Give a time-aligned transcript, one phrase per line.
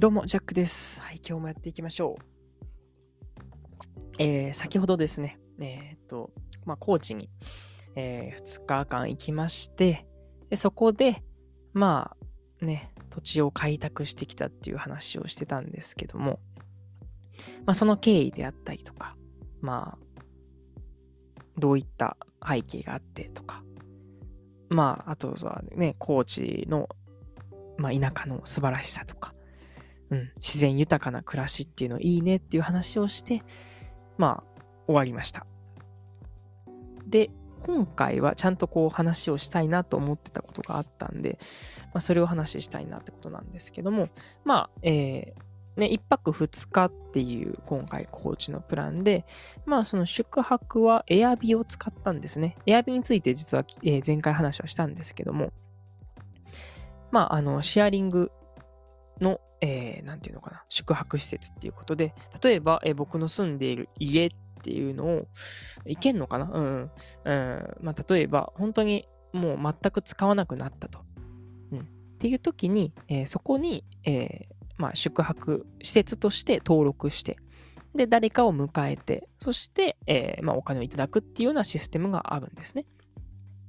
[0.00, 0.98] どうも、ジャックです。
[1.02, 3.42] はい、今日もやっていきましょう。
[4.18, 6.30] えー、先ほどですね、えーっと、
[6.64, 7.28] まあ、高知に、
[7.96, 10.06] え2日間行きまして、
[10.48, 11.22] でそこで、
[11.74, 12.16] ま
[12.62, 16.40] あ、ね、土地を開拓してきたっていう話をしてたんですけども、
[17.66, 19.18] まあ、その経緯であったりとか、
[19.60, 20.22] まあ、
[21.58, 23.62] どういった背景があってとか、
[24.70, 26.88] まあ、あとはね、高知の、
[27.76, 29.34] まあ、田舎の素晴らしさとか、
[30.10, 33.42] うん、自然豊かな暮らしっていうのいいねっていう話をして、
[34.18, 35.46] まあ、終わりました。
[37.06, 37.30] で、
[37.62, 41.38] 今回はちゃんとこう話をしたいなと思ってたことがあったんで、
[41.86, 44.08] まあ、それを話したいなってことなんですけども、
[44.44, 49.24] まあ、えー、ね、1泊2日っていう今回高知のプランで、
[49.66, 52.56] まあその宿泊はエアビを使ったんですね。
[52.66, 55.52] エアビについて実は、え前回話はしたんですけども、
[57.10, 58.32] まああのシェアリング
[59.20, 64.30] の、えーなんていうのかな、宿泊施設っていうことで、例えば、えー僕の住んでいる家っ
[64.62, 65.28] ていうのを、
[65.86, 66.50] いけんのかな？
[66.52, 66.90] うん。
[67.24, 67.76] うん。
[67.80, 71.00] まあ、例えば、本当にもう全く使わなくなったと。
[71.72, 71.80] うん。
[71.80, 71.84] っ
[72.18, 77.36] ていう時に、えーそこに、えーまあ、宿泊施設として登録して、
[77.94, 82.86] で、誰かを迎えて、そして、えーまあ、お金をいただくっていうようなシステムがあるんですね。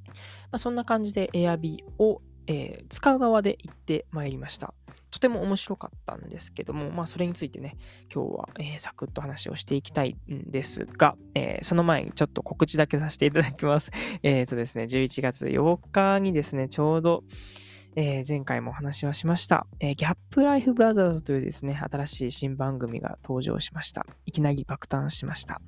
[0.07, 0.13] ま
[0.53, 4.73] あ、そんな感じで Airb を、えー使う側で行ってまいりました。
[5.11, 7.75] とても面白かったんですけども、まあ、それについてね、
[8.13, 13.91] 今日は、えーサクッと話をしていきたいんですが、えーその前にちょっと告知だけさせていただきます。
[14.23, 17.23] えっ、とですね、11月8日にですね、ちょうど、
[17.95, 24.05] えー前回もお話はしました、えーギャップライフブラザーズというですね、新しい新番組が登場しました。
[24.25, 25.61] いきなり爆誕しました。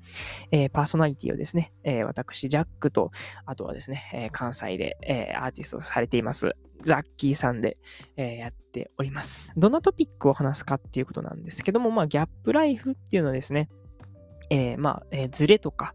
[0.51, 3.11] えーパーソナリティをですね、えー私、ジャックと、
[3.45, 7.77] あとはですね、えー関西で、えーアーティストをされています、ザッキーさんで、
[8.15, 9.51] えーやっております。
[9.57, 13.69] どんなトピックを話すかっていうことなんですけども、まあ、ギャップライフっていうのはですね、
[14.49, 15.93] えーまあ、えーズレとか、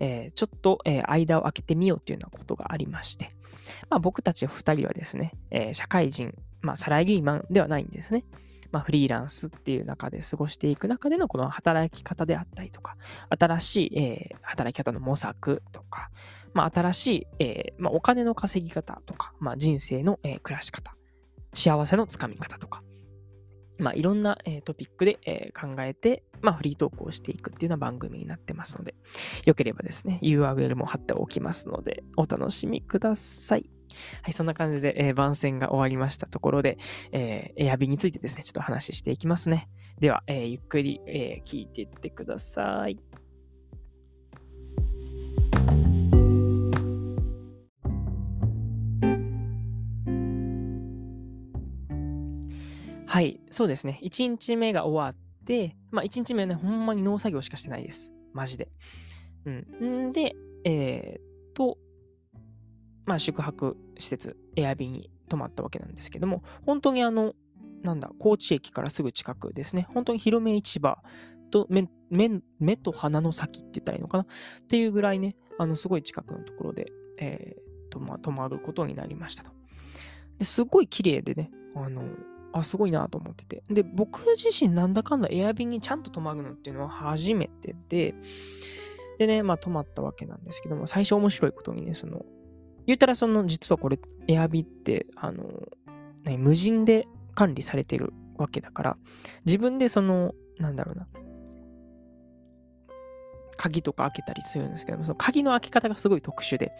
[0.00, 3.35] えーちょっと、えー間を空けてみようっていうようなことがありまして、
[3.90, 8.24] まあ、僕たち2人はですね、えー社会人、まあ、サラリーマンではないんですね。
[8.72, 12.96] まあ、フリーランスっていう中で過ごしていく中でのこの働き方であったりとか、
[13.28, 16.10] 新しい、えー働き方の模索とか、
[16.54, 20.96] まあ、新しい、えーまあ、お金の稼ぎ方とか、まあ、人生の、えー暮らし方、
[21.54, 22.82] 幸せのつかみ方とか、
[23.78, 28.94] まあ、いろんな、えートピックで、えー考えて、まあ、フリートークをしていくっていうような番組になってますので、
[29.44, 33.70] よければですね、URL も貼っておきますので、お楽しみください。
[34.22, 36.78] はい、そんな感じで、えー番宣が終わりましたところで、
[37.12, 39.68] えー、エアビについてですね、ちょっと話していきますね。
[39.98, 42.98] では、えーゆっくり、えー聞いていってください。
[53.16, 53.98] はい、そうですね。
[54.02, 58.12] 1日目が終わって、まあ1日目はね、ほんまに農作業しかしてないです。
[58.34, 58.68] マジで。
[59.46, 60.08] うん。
[60.08, 61.78] んで、えー、っと、
[63.06, 67.32] まあ宿泊施設、エアビーに泊まったわけなんですけども、本当にあの、
[67.82, 69.88] なんだ、高知駅からすぐ近くですね。
[69.94, 70.98] 本当に広め市場
[71.50, 74.24] と目目目と鼻の先って言ったらいいのかな？
[74.24, 74.26] っ
[74.68, 79.52] ていうぐらいね、あの、すごい近くのところで、えー、と、まあ、泊まることになりましたと。
[80.36, 82.02] ですごい綺麗でね、あの、
[82.52, 83.62] あ、すごいなと思ってて。
[83.70, 88.14] で、僕自身なんだかんだエアビにちゃんと泊まるのっていうのは初めてで、
[89.18, 92.24] でね、まあ泊まったわけなんですけども、最初面白いことにね、その、
[92.86, 93.98] 言ったらその、実はこれ、
[94.28, 95.44] エアビって、あの、
[96.24, 98.96] ね、無人で管理されてるわけだから、
[99.44, 101.06] 自分でその、なんだろうな、
[103.56, 106.72] 鍵とか開けたりするんですけども、その鍵の開け方がすごい特殊で、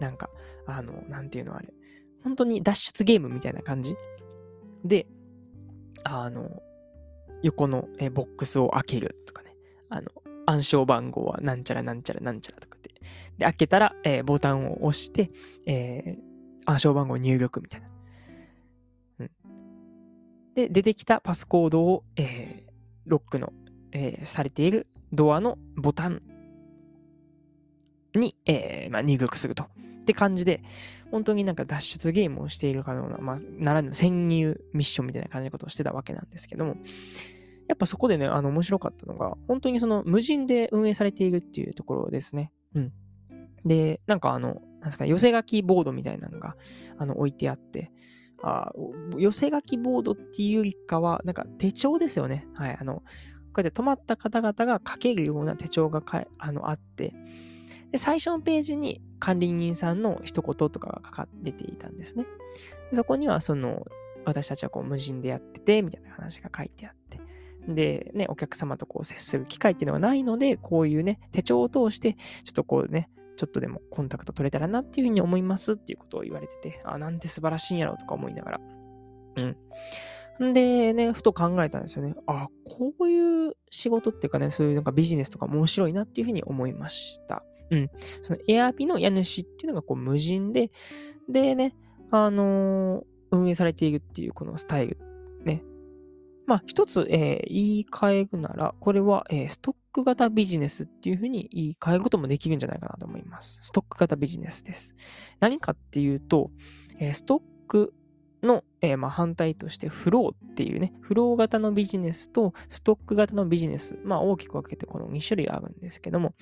[0.00, 0.30] なんか、
[0.66, 1.72] あの、なんていうのあれ、
[2.24, 3.96] 本当に脱出ゲームみたいな感じ
[4.84, 5.06] で、
[6.04, 6.62] あの、
[7.42, 9.54] 横のえボックスを開けるとかね、
[9.88, 10.10] あの、
[10.46, 12.90] 暗証番号はなんちゃらなんちゃらなんちゃらとかで、
[13.38, 15.30] で、開けたら、えーボタンを押して、
[15.66, 16.32] えー
[16.64, 17.88] 暗証番号入力みたいな。
[19.20, 19.30] うん。
[20.54, 22.72] で、出てきたパスコードを、えー
[23.04, 23.52] ロックの、
[23.90, 26.22] えされているドアのボタン
[28.14, 29.66] に、えまあ、入力すると。
[30.02, 30.62] って感じで、
[31.10, 36.76] 本当になんか脱出ゲームをしているかのような、まあ、ならぬ潜入ミッションみたいな感じのことをしてたわけなんですけども、
[37.68, 42.52] やっぱそこでね、あの、面白かったのが、本当にその無人で運営されているっていうところですね。
[42.74, 42.92] うん。
[43.64, 46.56] で、なんかあの、なんですか、寄せ書きボードみたいなのが、
[46.98, 47.92] あの、置いてあって、
[48.42, 48.72] あ
[49.16, 52.46] 寄せ書きボードっていうよりかは、なんか手帳ですよね。
[52.54, 52.76] はい。
[52.78, 53.02] あの、こ
[53.58, 56.02] うやって泊まった方々が書けるような手帳が
[56.38, 57.14] あのあって、
[57.92, 62.26] で、最初のページに管理人さんの一言とかが書かれていたんですね。
[62.92, 63.86] そこには、その、
[64.24, 67.20] 私たちはこう無人でやってて、みたいな話が書いてあって。
[67.68, 78.60] で、ね、お客様とこう接する機会っていうのがないので、こういうね、手帳を通して、ちょっとこうね、ちょっとでもコンタクト取れたらなっていうふうに思いますっていうことを言われてて、あ、なんて素晴らしいんやろうとか思いながら。
[79.36, 80.52] うん。
[80.52, 82.14] でね、ふと考えたんですよね。
[82.26, 87.44] あ、こういう仕事っていうかね、そういうなんかビジネスとか面白いなっていうふうに思いました。
[87.72, 87.90] うん。
[88.20, 90.70] そのエアビの家主っていうのがこう無人で、
[91.28, 91.74] でね、
[92.10, 94.98] あのー、運営されているっていうこのスタイル。
[95.44, 95.62] ね。
[96.46, 103.60] まあ、一つ、えー、言い換えるなら、これは、えー、ストック型ビジネスっていうふうに言い換えることもできるんじゃないかなと思います。
[103.62, 104.94] ストック型ビジネスです。
[105.40, 106.50] 何かっていうと、
[106.98, 107.94] えー、ストック
[108.42, 116.34] の、えー、まあ、反対としてフローっていうね、フロー型のビジネスとストック型のビジネス、まあ大きく分けてこの2種類あるんですけども、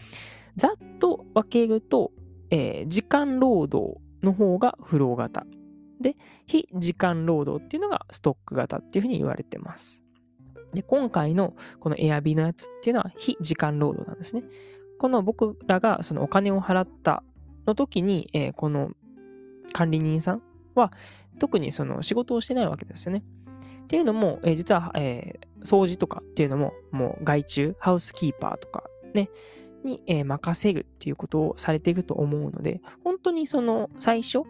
[0.56, 2.12] ざっと分けると、
[2.50, 5.46] えー、時間労働の方がフロー型。
[6.00, 6.16] で、
[6.46, 10.02] 非時間労働っていうのがストック型っていうふうに言われてます。
[10.72, 14.44] で、今回のこのエアビのやつっていうのは非時間労働なんですね。
[14.98, 17.22] この僕らがそのお金を払った
[17.66, 18.90] の時に、えー、この
[19.72, 20.42] 管理人さん
[20.74, 20.92] は
[21.38, 23.24] 特にその仕事をしてないわけですよね。
[23.84, 29.28] っていうのも、えー、実は、えー、掃除とかっていうのももう外注、ハウスキーパーとかね、
[29.84, 34.42] に、え、任せるっていうことをされていくと思うので、本当にその最初、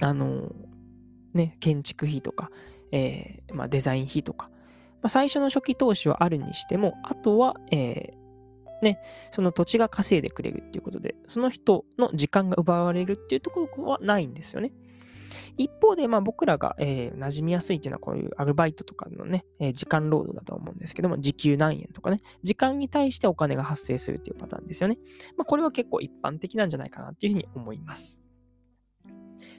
[0.00, 0.52] あの
[1.34, 2.50] ね、建築費とか、
[2.90, 4.50] えー、まあ、デザイン費とか、
[5.02, 9.00] まあ、最初の初期投資はあるにしても、あとは、えー、ね、
[9.30, 14.72] その土地が稼いでくれるっていうことで、その人の時間が奪われるっていうところはないんですよね。
[15.56, 24.98] 一方で、まあ、僕らが、えー、馴染みやすいっていうのはこういうアルバイトとかのね、えー、時間労働だと思うんですけども、時給何円とかね、時間に対してお金が発生するっていうパターンですよね。
[25.36, 28.22] まあ、これは結構一般的なんじゃないかなっていうふうに思います。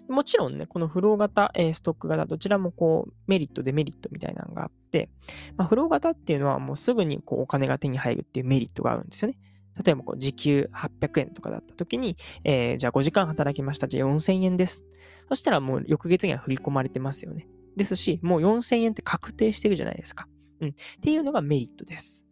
[0.10, 5.10] もちろんね、このフロー型、え、ストック型、どちらもこう、メリット、デメリットみたいなのがあって、
[5.56, 9.38] まあ、フロー型っていうのはもうすぐにこうお金が手に入るっていうメリットがあるんですよね。
[9.82, 13.88] 例えばこう時給800円とかだった時に、えー、じゃあ5時間働きました。
[13.88, 14.82] じゃあ4000円です。
[15.30, 17.48] そしたらもう翌月には振り込まれてますよね。
[17.76, 20.28] ですし、もう4000円って確定してるじゃないですか。
[20.62, 20.70] うん。
[20.70, 22.26] っていうのがメリットです。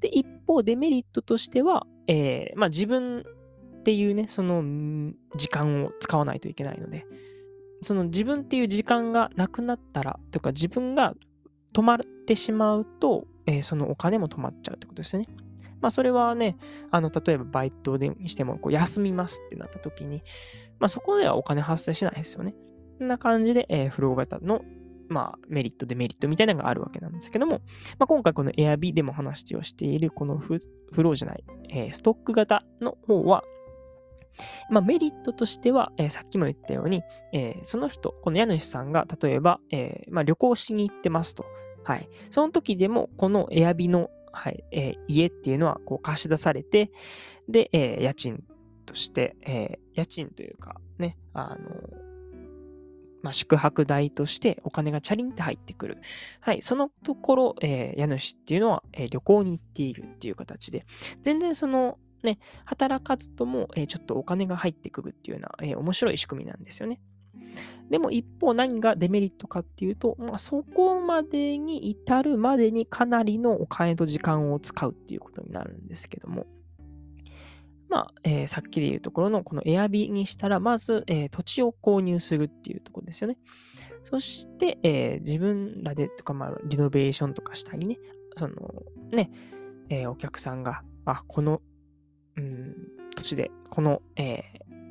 [0.00, 3.24] で、一方、デメリットとしては、えー、まあ自分
[3.80, 4.62] っていうね、その
[5.36, 7.06] 時間を使わないといけないので、
[7.82, 11.14] その自分っていう時間がなくなったら、とか自分が
[11.74, 15.28] 止まってしまうと、えー、そのお金も止まっちゃうってことですよね。
[15.84, 16.56] まあ、それはね、
[16.90, 20.22] あの、例えばバイトでしても、こう、休みますってなった時に、
[20.78, 22.54] まあ、そこではお金発生しないですよね。
[22.98, 24.64] こんな感じで、えー、フロー型の、
[25.10, 27.60] まあ、メリット、デメリットみたいなのがあるわけなんですけども、
[27.98, 30.62] まあ、今回この Airb でも話をしている、このフ
[30.96, 33.44] ローじゃない、えー、ストック型の方は、
[34.70, 37.02] まあ、メリットとしては、えー、さっきも言ったように、
[37.34, 41.44] えー、その人、この家主さんが、例えば、えー、まあ、旅行しに行ってますと。
[41.84, 42.08] はい。
[42.30, 46.90] その時でも、このエアビのはい、えー、家っていうのはこう貸し出されて、
[47.48, 48.44] で、えー、家賃
[48.86, 52.04] として、えー、家賃というかね、あの、
[53.22, 55.98] まあ、宿泊代としてお金がチャリンって入ってくる。
[56.40, 60.84] はい、そのところ、え、家主っていうのは、え、旅行に行っているっていう形で、
[61.22, 67.00] 全然その、ね、働かずとも、え、ちょっとお金が入ってくるっていうような、え、面白い仕組みなんですよね。
[67.90, 76.46] でも一方何がデメリットかっていうと、まあ、そこまでに至るまでにかなりのお金と時間を使うっていうことになるんですけども、
[77.88, 83.38] まあ、えー、さっきで言うところのこのエアビーにしたら、まず、えー、土地を購入するっていうところですよね。
[84.02, 87.98] そして、えー、自分らでとか、まあ、リノベーションとかしたりね、
[88.36, 88.54] その
[89.12, 89.30] ね、
[89.88, 91.60] えお客さんが、あ、この、
[92.36, 92.74] うん、
[93.14, 94.42] 土地で、この、え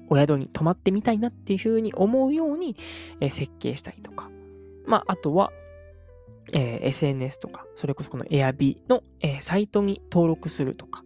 [0.10, 2.76] お宿に泊まってみたいなっていうふうに思うように、
[3.20, 4.30] え設計したりとか。
[4.86, 5.52] まあ、あとは、
[6.52, 11.04] えー、SNS とか、それこそこの Airb の、えー、サイトに登録するとか、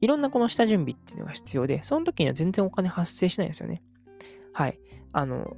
[0.00, 3.82] いろんなこの下準備っていうのが必要で、その時には全然お金発生しないですよね。
[4.52, 4.78] はい。
[5.12, 5.56] あの、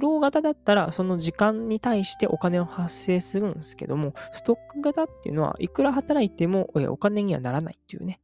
[0.00, 8.22] フロー型だったら、その時間に対してお金を発生するんですけども、ストック型っていうのは、いくら働いても、えお金にはならないっていうね。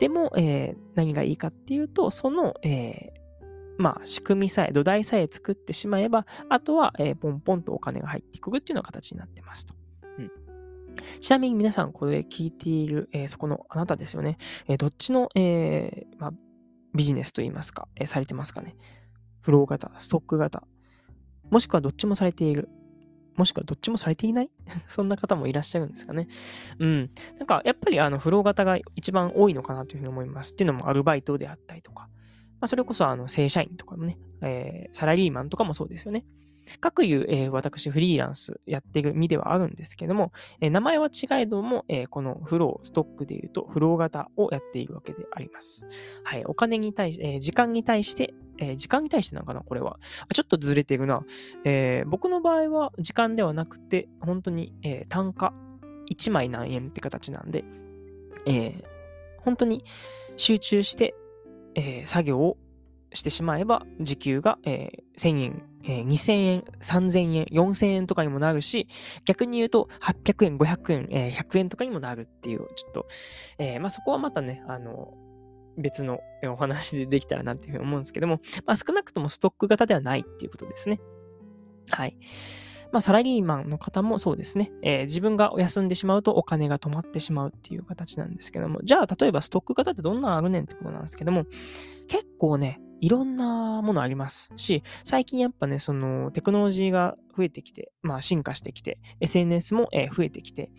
[0.00, 3.44] でも、えー、何がいいかっていうと、その、えー、
[3.76, 9.74] まあ、仕組みさえ、土台さえ作ってしまえば、あとは、えー、ポンポンとお金が入っていくっていうような形になってますと。
[10.18, 10.30] うん、
[11.20, 14.38] ちなみに皆さん、これ聞いている、えー、そこのあなたですよね。
[14.68, 16.32] えー、どっちの、えまあ、
[16.94, 18.74] ビジネスといいますか、え、されてますかね。
[19.42, 20.62] フロー型、ストック型、
[21.54, 22.68] もしくはどっちもされている。
[23.36, 24.50] もしくはどっちもされていない？
[24.90, 26.26] そんな方もいらっしゃるんですかね。
[26.80, 27.10] うん。
[27.38, 30.54] なんか、やっぱりあの、フロー型が一番多いのかなというふうに思います。
[30.54, 32.08] っていうのもアルバイトであったりとか。
[32.60, 36.26] まあ、それこそあの、正社員とかもね、えー、サラリーマンとかもそうですよね。
[36.80, 45.86] 各いう、えー、私フリーランスやってる身ではあるんですけども、えー、名前は違えども、えー、このフロー、ストックで言うとフロー型をやっているわけであります。
[46.24, 49.98] はい、お金に対して、え時間に対して、え時間に対してなのかなこれは。
[50.32, 51.24] ちょっとずれてるな。
[51.64, 55.52] え僕の場合は時間ではなくて、本当に、え単価
[56.10, 57.64] 1枚何円って形なんで、
[58.46, 58.82] え
[59.38, 59.84] 本当に
[60.36, 61.14] 集中して、
[61.74, 62.56] え作業を
[63.14, 68.88] してしまえば、時給が、え、1000円、えー、2000円、3000円、4000円とかにもなるし、
[69.24, 73.06] 逆に言うと800円、500円、え、100円とかにもなるっていう、ちょっと、
[73.58, 75.14] え、まあそこはまたね、あの、
[75.76, 81.00] 別のお話でできたらなっていうふうに思うんですけども、まあ少なくともストック型ではないっていうことですね。
[81.90, 82.16] はい。
[82.92, 91.44] まあ、サラリーマンの方もそうですね、えー、自分がお休んでしまうとお金が止まってしまうっていう形なんですけども、じゃあ、例えばストック型ってどんなのあるねんってことなんですけども、
[92.06, 100.70] 結構ね、いろんなものありますし、最近やっぱね、そのテクノロジーが増えてきて、まあ進化してきて、SNS も、え増えてきて、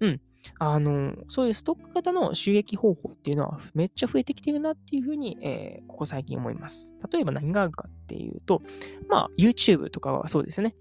[0.00, 0.20] うん。
[0.58, 6.94] あの、そういうストック型の収益方法っていうのはめっちゃ増えてきてるなっていうふうに、えー、ここ最近思います。
[7.12, 8.62] 例えば何があるかっていうと、
[9.08, 10.74] まあ YouTube とかはそうですね。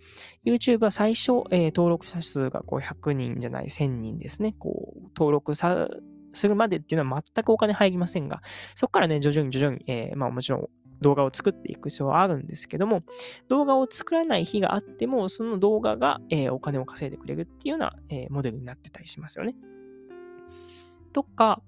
[0.46, 4.56] YouTube は最初、えー、登録者数がこう100人じゃない1000人ですね。
[4.58, 5.88] こう登録さ
[6.34, 8.42] するまでっていうのは全くお金入りませんが、
[8.76, 10.70] そこからね、徐々に徐々に、えー、まあもちろん
[11.06, 13.04] 動画を作っていく必要はあるんですけども、
[13.48, 19.56] 動画を作らない日があっても、その動画が、えー、お金を稼いでくれるっていうような、えー、モデルになってたりしますよね。
[21.14, 21.62] とか、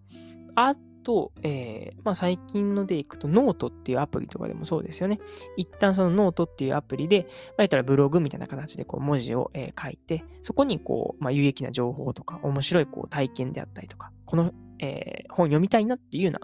[0.56, 5.20] あと、えー、まあ、最近のでいくと、ノートっていうアプリとかでもそうですよね。
[5.56, 7.28] 一旦そのノートっていうアプリで、
[7.60, 16.40] まあ、ったらブログみたいな形でこう文字を、え、書いて、そこにこう、まあ、有益な情報とか、面白いこう体験であったりとか、このえー、本読みたいなっていうような、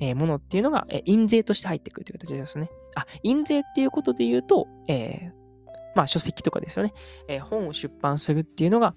[0.00, 2.70] えー、ものっていうのが、えー、印税として入ってくるという形ですね。
[2.94, 5.32] あ、印税っていうことで言うと、えー、
[5.94, 6.92] まあ書籍とかですよね。
[7.28, 8.94] えー、本を出版するっていうのが、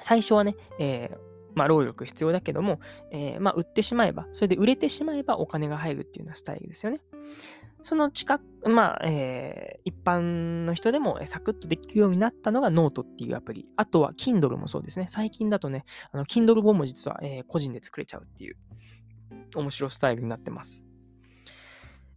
[0.00, 1.18] 最初はね、えー、
[1.54, 2.78] まあ、労力必要だけども、
[3.10, 7.00] えー、まあ、売ってしまえば、それで売れてしまえばお金が入るっていうようなスタイルですよね。
[7.82, 13.66] その近く、まあ、えー、一般の人でもサクッとできるようになったのがノートっていうアプリ。
[13.76, 15.06] あとは Kindle もそうですね。
[15.08, 18.56] 最近だとね、あの Kindle 本も実は、えー、個人で作れちゃうっていう
[19.54, 20.84] 面白スタイルになってます。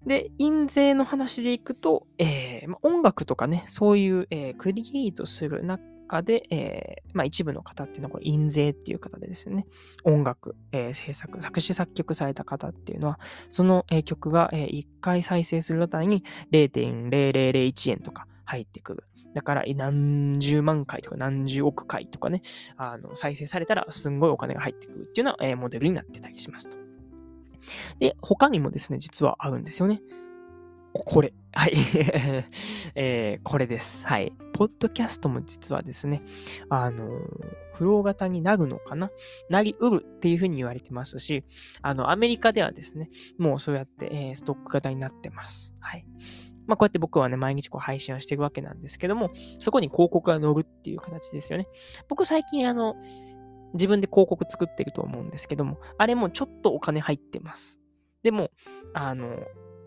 [0.06, 9.66] で、印税の話でいくと、えー、音楽とかね、そういう、えー、クリエイトする中中で、えー、まあ、一部の方っていうのは、印税っていう形でですね、
[10.04, 19.04] 音楽、えー、制作、作詞作曲された方っていうのは、その、えー、曲が、え1回再生するあたりに0.0001円とか入ってくる。
[19.34, 22.42] だから何十万回とか何十億回とかね、
[22.76, 26.76] あの再生されたらすんごいお金が入ってくるっていうような、えモデルになってたりしますと。
[28.00, 30.02] で、他にもですね、実はあるんですよね。
[30.94, 31.34] これ。
[31.54, 31.74] はい。
[32.96, 34.08] えー、これです。
[34.08, 34.34] はい。
[34.54, 36.22] ポッドキャストも実はですね、
[36.70, 37.20] あのー、
[37.76, 39.12] フロー型になるのかな？
[39.50, 41.44] なりうるっていうふうに言われてますし、
[41.82, 45.76] あの、アメリカではですね、もうそうやって、えー、ストック型になってます。
[45.80, 46.06] はい。
[46.68, 51.68] まあ、こうやって僕はね、毎日こう配信をしていくわけなんですけども、そこに広告が乗るっていう形ですよね。
[52.08, 52.96] 僕最近あの、
[53.74, 57.80] 自分で広告作ってると思うんですけども、あれもちょっとお金入ってます。
[58.24, 58.52] でも、
[58.94, 59.40] あの、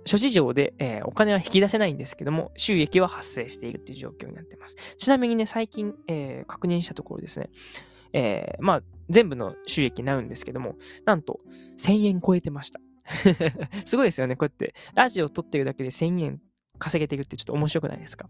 [0.04, 4.76] 諸事情で、えー、お金は引き出せないんですけども、収益は発生しているっていう状況になっています。
[4.96, 7.50] ちなみにね、最近、えー、確認したところですね、
[8.12, 11.40] えー、まあ、全部の収益になるんですけども、なんと、
[11.78, 12.80] 1000円超えてました。
[13.84, 14.36] すごいですよね。
[14.36, 16.40] こうやって、ラジオを撮ってるだけで1000円
[16.78, 18.28] 稼げてるってちょっと面白くないですか？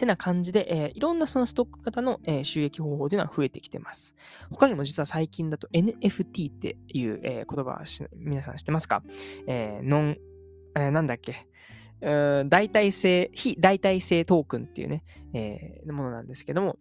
[0.00, 4.16] てな感じで、えー、いろんなそのストック型の、えー、収益方法というのは増えてきてます。
[4.50, 7.82] 他にも実は最近だと NFT っていう、えー、言葉は
[8.16, 9.02] 皆さん知ってますか、
[9.46, 10.16] えー、ノン
[10.76, 11.46] えー、なんだっけ、
[12.00, 16.78] 代替性、非代替性トークンっていうね、えー、ものなんですけども、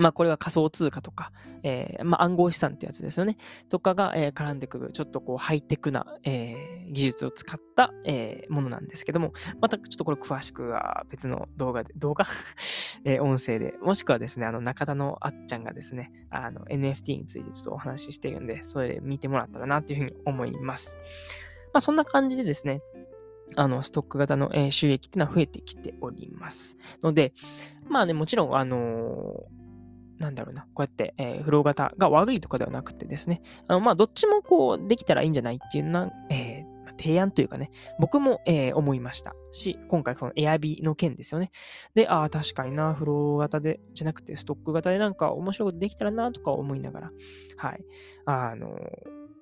[0.00, 1.30] まあこれは仮想通貨とか、
[1.62, 3.36] えー、まあ暗号資産ってやつですよね。
[3.68, 12.24] とかが、えー、絡んでくる、ちょっとこうハイテクな、えー、技術を使った、えー、ものなんですけども、またちょっとこれ詳しくは別の動画で、動画？
[13.04, 20.98] えー、音声で、もしくはですね、あの中田のあっちゃんがですね、あの NFT についてちょっとお話ししてるんで、それで見てもらったらなっていうふうに思います。
[21.72, 22.82] まあ、そんな感じでですね、
[23.56, 26.76] あの、ストック型の、え、収益っていうのは増えてきております。
[27.02, 27.32] ので、
[27.88, 29.60] まあね、もちろん、あのー
[30.20, 41.50] なんだろうな、こうやって、えー、フロー型が悪いとかではなくてですね、あのまあ、どっちもこう、できたらいいんじゃないっていうな、えー、提案というかね、僕も、えー、思いましたし、今回このエアビーの件ですよね。
[41.94, 47.10] で、ああ、確かにな、フロー型で、じゃなくてストック型でなんか面白いことできたらなとか思いながら、
[47.56, 47.84] はい。
[48.26, 48.78] あの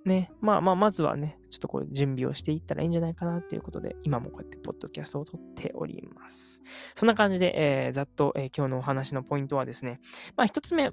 [0.08, 6.62] ね、まあまあ、まずはね、ちょっとこう準備をしていったらいいんじゃないかなということで、今もこうやってポッドキャストを撮っております。
[6.96, 7.52] そんな感じで、
[7.86, 10.00] えー、ざっと、えー、今日のお話のポイントはですね、
[10.36, 10.90] まあ一つ目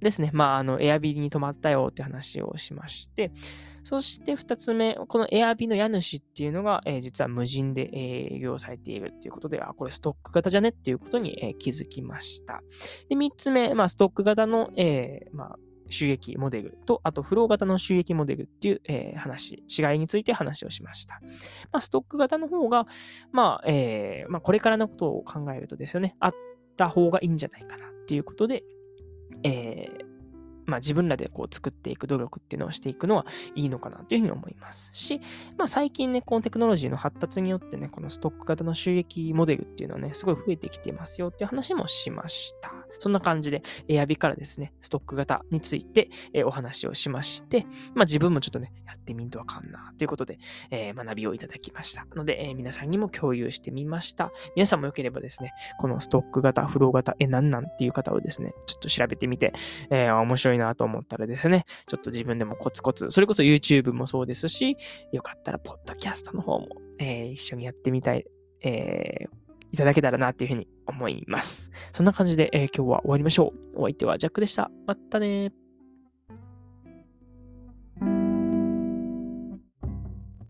[0.00, 3.32] ですね、まああの、エアビーに泊まったよって話をしまして、
[3.84, 12.62] そして2つ目、このエアビの家主っていうのが、えー、実は無人で営業されているっていうことで、あ、これストック型じゃねっていうことに、えー、気づきました。
[13.08, 15.56] で、3つ目、まあ、ストック型の、えー、まあ、
[15.92, 21.20] 収益モデルと、あとフロー型の収益モデルっていう、えー、話、違いについて話をしました。
[21.72, 22.86] まあ、ストック型の方が、
[23.30, 26.34] まあ、えー、まあ、これからのことを考えるとですよね、あっ
[26.76, 28.64] た方がいいんじゃないかなっていうことで、
[29.44, 30.11] えー、
[30.66, 35.20] まあ、自分らでこう作っていく努力っていうのをしていくのはいいのかなというふうに思いますし、
[35.56, 42.72] まあ、最近ね、このテクノロジーの発達によってね、このストック型の収益モデルっていうのはね、すごい増えてきていますよっていう話もしました。
[42.98, 50.38] そんな感じで、エアビからですね、ストック型について、え、お話をしまして、まあ、自分もちょっとね、やってみんとわかんなということで、
[50.70, 52.06] えー、学びをいただきました。
[52.14, 54.30] ので、えー、皆さんにも共有してみました。
[54.56, 59.52] 皆さんもよければですね、このストック型、フロー型、え、なんなんっていう方をですね、ちょっと調べてみて、
[59.90, 64.76] えー、面白いなと思ったらですね、ちょっと自分でもコツコツ、それこそ YouTube もそうですし、
[65.12, 66.68] よかったらポッドキャストの方も、
[66.98, 68.24] えー、一緒にやってみたい、
[68.62, 69.28] えー、
[69.72, 71.70] いただけたらなっていうふうに思います。
[71.92, 73.80] そんな感じで、えー、今日は終わりましょう。
[73.80, 74.70] お相手はジャックでした。
[74.86, 75.52] またね